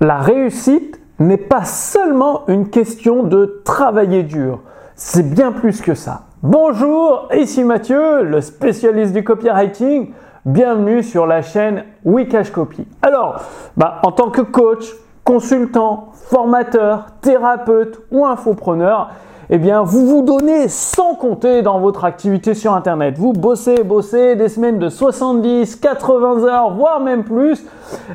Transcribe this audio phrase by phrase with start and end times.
[0.00, 4.60] la réussite n'est pas seulement une question de travailler dur.
[4.94, 6.22] C'est bien plus que ça.
[6.42, 10.12] Bonjour, ici Mathieu, le spécialiste du copywriting.
[10.46, 12.86] Bienvenue sur la chaîne Wikash Copy.
[13.02, 13.42] Alors,
[13.76, 14.86] bah, en tant que coach,
[15.22, 19.10] consultant, formateur, thérapeute ou infopreneur,
[19.52, 23.18] eh bien, vous vous donnez sans compter dans votre activité sur Internet.
[23.18, 27.64] Vous bossez, bossez des semaines de 70, 80 heures, voire même plus,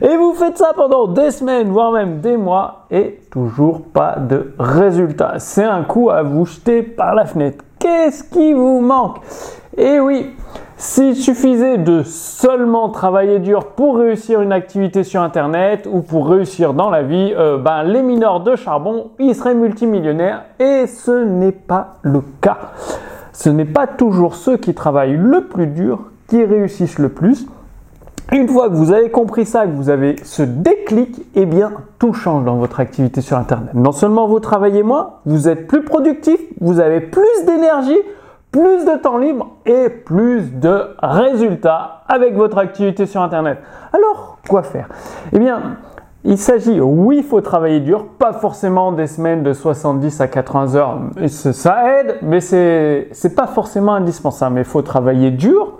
[0.01, 4.53] et vous faites ça pendant des semaines, voire même des mois, et toujours pas de
[4.57, 5.33] résultat.
[5.39, 7.65] C'est un coup à vous jeter par la fenêtre.
[7.79, 9.17] Qu'est-ce qui vous manque?
[9.77, 10.33] Eh oui,
[10.77, 16.73] s'il suffisait de seulement travailler dur pour réussir une activité sur Internet ou pour réussir
[16.73, 21.53] dans la vie, euh, ben, les mineurs de charbon, ils seraient multimillionnaires et ce n'est
[21.53, 22.57] pas le cas.
[23.31, 27.47] Ce n'est pas toujours ceux qui travaillent le plus dur qui réussissent le plus.
[28.33, 32.13] Une fois que vous avez compris ça, que vous avez ce déclic, eh bien, tout
[32.13, 33.73] change dans votre activité sur Internet.
[33.75, 37.99] Non seulement vous travaillez moins, vous êtes plus productif, vous avez plus d'énergie,
[38.55, 43.57] plus de temps libre et plus de résultats avec votre activité sur Internet.
[43.91, 44.87] Alors, quoi faire?
[45.33, 45.75] Eh bien,
[46.23, 50.75] il s'agit, oui, il faut travailler dur, pas forcément des semaines de 70 à 80
[50.75, 54.55] heures, ça aide, mais c'est n'est pas forcément indispensable.
[54.55, 55.73] Mais il faut travailler dur,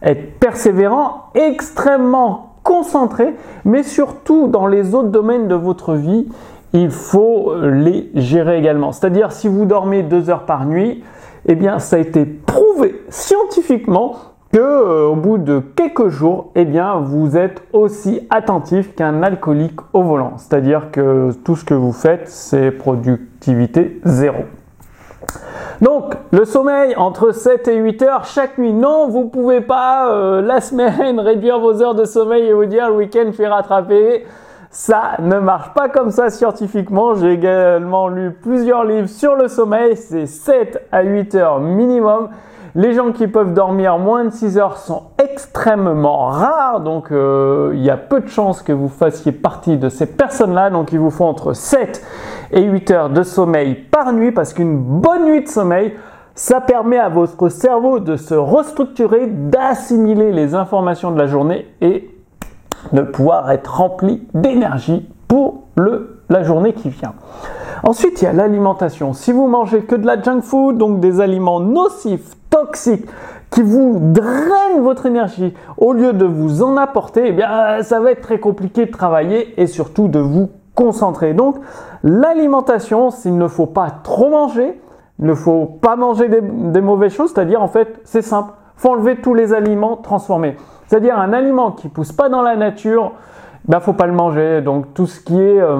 [0.00, 3.34] être persévérant, extrêmement concentré,
[3.64, 6.28] mais surtout dans les autres domaines de votre vie,
[6.72, 8.92] il faut les gérer également.
[8.92, 11.02] C'est-à-dire, si vous dormez deux heures par nuit,
[11.46, 14.16] eh bien, ça a été prouvé scientifiquement
[14.52, 19.80] que euh, au bout de quelques jours, eh bien, vous êtes aussi attentif qu'un alcoolique
[19.92, 20.34] au volant.
[20.36, 24.44] C'est-à-dire que tout ce que vous faites, c'est productivité zéro.
[25.80, 28.72] Donc, le sommeil entre 7 et 8 heures chaque nuit.
[28.72, 32.88] Non, vous pouvez pas euh, la semaine réduire vos heures de sommeil et vous dire
[32.88, 34.24] le week-end je rattraper.
[34.74, 37.14] Ça ne marche pas comme ça scientifiquement.
[37.14, 39.98] J'ai également lu plusieurs livres sur le sommeil.
[39.98, 42.30] C'est 7 à 8 heures minimum.
[42.74, 47.82] Les gens qui peuvent dormir moins de 6 heures sont extrêmement rares, donc euh, il
[47.82, 50.70] y a peu de chances que vous fassiez partie de ces personnes-là.
[50.70, 52.02] Donc il vous faut entre 7
[52.52, 55.92] et 8 heures de sommeil par nuit, parce qu'une bonne nuit de sommeil,
[56.34, 62.08] ça permet à votre cerveau de se restructurer, d'assimiler les informations de la journée et
[62.92, 67.14] de pouvoir être rempli d'énergie pour le, la journée qui vient.
[67.84, 69.12] Ensuite, il y a l'alimentation.
[69.12, 73.06] Si vous mangez que de la junk food, donc des aliments nocifs, toxiques,
[73.50, 78.12] qui vous drainent votre énergie au lieu de vous en apporter, eh bien, ça va
[78.12, 81.34] être très compliqué de travailler et surtout de vous concentrer.
[81.34, 81.56] Donc,
[82.02, 84.80] l'alimentation, s'il ne faut pas trop manger,
[85.18, 88.90] il ne faut pas manger des, des mauvaises choses, c'est-à-dire, en fait, c'est simple, faut
[88.90, 90.56] enlever tous les aliments transformés.
[90.92, 93.12] C'est-à-dire un aliment qui pousse pas dans la nature,
[93.66, 94.60] ben faut pas le manger.
[94.60, 95.78] Donc tout ce qui est euh,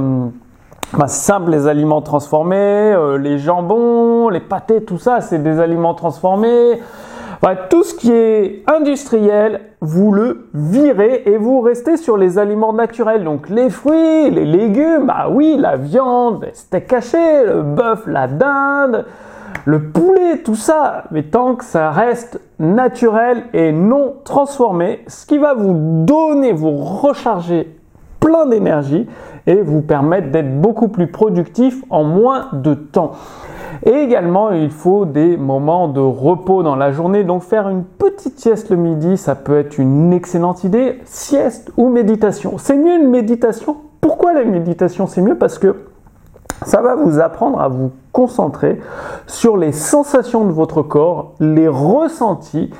[0.96, 5.92] ben, simple, les aliments transformés, euh, les jambons, les pâtés, tout ça, c'est des aliments
[5.92, 6.80] transformés.
[7.68, 13.22] tout ce qui est industriel, vous le virez et vous restez sur les aliments naturels.
[13.22, 18.28] Donc les fruits, les légumes, bah oui, la viande, les steaks hachés, le bœuf, la
[18.28, 19.04] dinde,
[19.64, 25.38] le poulet, tout ça, mais tant que ça reste naturel et non transformé, ce qui
[25.38, 27.78] va vous donner, vous recharger
[28.20, 29.06] plein d'énergie
[29.46, 33.12] et vous permettre d'être beaucoup plus productif en moins de temps.
[33.84, 37.24] Et également, il faut des moments de repos dans la journée.
[37.24, 41.00] Donc faire une petite sieste le midi, ça peut être une excellente idée.
[41.04, 42.58] Sieste ou méditation.
[42.58, 43.76] C'est mieux une méditation.
[44.00, 45.06] Pourquoi la méditation?
[45.08, 45.74] C'est mieux parce que
[46.66, 48.80] ça va vous apprendre à vous concentrer
[49.26, 52.70] sur les sensations de votre corps, les ressentis,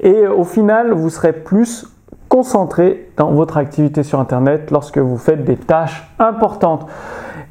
[0.00, 1.86] et au final, vous serez plus
[2.28, 6.86] concentré dans votre activité sur Internet lorsque vous faites des tâches importantes.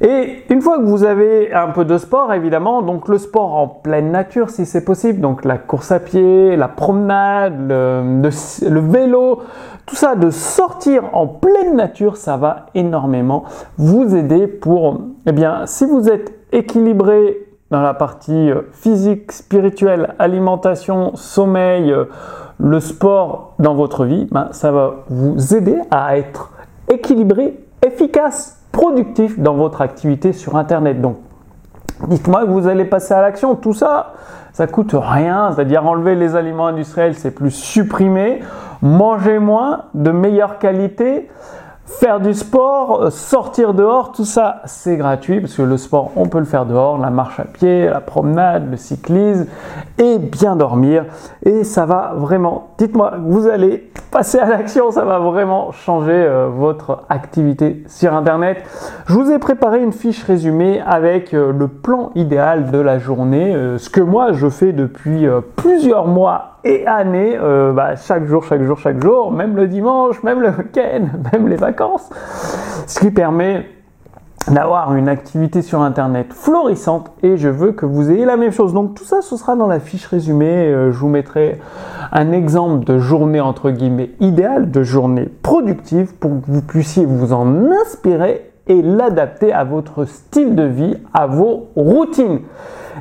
[0.02, 3.68] Et une fois que vous avez un peu de sport, évidemment, donc le sport en
[3.68, 9.42] pleine nature si c'est possible, donc la course à pied, la promenade, le, vélo,
[9.86, 13.44] tout ça, de sortir en pleine nature, ça va énormément
[13.78, 20.14] vous aider pour, eh bien, si vous êtes équilibré dans la partie euh, physique, spirituelle,
[20.18, 22.06] alimentation, sommeil, euh,
[22.58, 26.50] le sport dans votre vie, ben, ça va vous aider à être
[26.88, 31.00] équilibré, efficace productif dans votre activité sur Internet.
[31.00, 31.18] Donc,
[32.08, 33.54] dites-moi que vous allez passer à l'action.
[33.54, 34.14] Tout ça,
[34.52, 35.52] ça coûte rien.
[35.52, 38.40] C'est-à-dire enlever les aliments industriels, c'est plus supprimer.
[38.82, 41.30] Manger moins, de meilleure qualité.
[41.84, 46.26] Faire du sport, euh, sortir dehors, tout ça c'est gratuit parce que le sport on
[46.26, 49.46] peut le faire dehors, la marche à pied, la promenade, le cyclisme
[49.98, 51.04] et bien dormir
[51.44, 56.48] et ça va vraiment, dites-moi, vous allez passer à l'action, ça va vraiment changer euh,
[56.48, 58.58] votre activité sur internet.
[59.06, 63.54] Je vous ai préparé une fiche résumée avec euh, le plan idéal de la journée,
[63.78, 65.26] ce que moi je fais depuis
[65.56, 70.22] plusieurs mois et années, euh, bah, chaque jour, chaque jour, chaque jour, même le dimanche,
[70.22, 72.08] même le week-end, même les vacances,
[72.86, 73.66] ce qui permet
[74.48, 78.74] d'avoir une activité sur internet florissante et je veux que vous ayez la même chose.
[78.74, 80.66] Donc tout ça, ce sera dans la fiche résumée.
[80.66, 81.60] Euh, je vous mettrai
[82.10, 87.32] un exemple de journée entre guillemets idéale, de journée productive pour que vous puissiez vous
[87.32, 92.40] en inspirer et l'adapter à votre style de vie, à vos routines.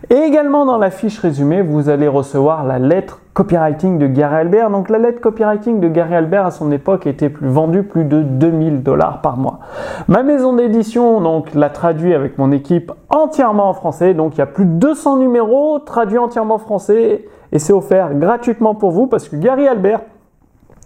[0.09, 4.69] Et également dans la fiche résumée, vous allez recevoir la lettre copywriting de Gary Albert.
[4.69, 8.21] Donc la lettre copywriting de Gary Albert à son époque était plus vendue plus de
[8.21, 9.59] 2000 dollars par mois.
[10.07, 14.13] Ma maison d'édition donc l'a traduit avec mon équipe entièrement en français.
[14.13, 18.13] Donc il y a plus de 200 numéros traduits entièrement en français et c'est offert
[18.15, 20.01] gratuitement pour vous parce que Gary Albert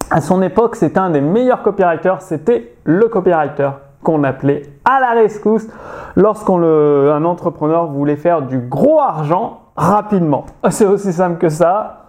[0.08, 3.70] à son époque, c'était un des meilleurs copywriters, c'était le copywriter
[4.06, 5.66] qu'on appelait à la rescousse
[6.14, 10.46] lorsqu'un entrepreneur voulait faire du gros argent rapidement.
[10.70, 12.04] C'est aussi simple que ça.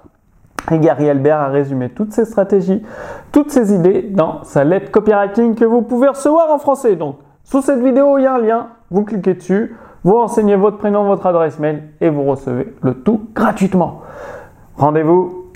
[0.71, 2.83] Et Gary Albert a résumé toutes ses stratégies,
[3.31, 6.95] toutes ses idées dans sa lettre copywriting que vous pouvez recevoir en français.
[6.95, 10.77] Donc, sous cette vidéo, il y a un lien, vous cliquez dessus, vous renseignez votre
[10.77, 14.01] prénom, votre adresse mail et vous recevez le tout gratuitement.
[14.75, 15.46] Rendez-vous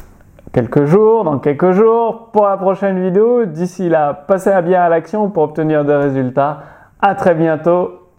[0.54, 3.46] quelques jours, dans quelques jours, pour la prochaine vidéo.
[3.46, 6.64] D'ici là, passez à bien à l'action pour obtenir des résultats.
[7.02, 8.10] À très bientôt.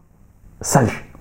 [0.61, 1.12] Salut